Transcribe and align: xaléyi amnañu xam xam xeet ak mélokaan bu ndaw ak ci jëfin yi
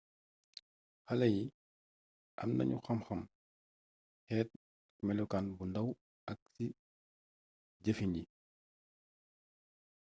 xaléyi 1.07 1.43
amnañu 2.41 2.77
xam 2.85 2.99
xam 3.07 3.21
xeet 4.27 4.49
ak 4.91 4.99
mélokaan 5.07 5.45
bu 5.57 5.63
ndaw 5.67 5.87
ak 6.31 6.39
ci 6.53 6.65
jëfin 7.83 8.11
yi 8.17 8.23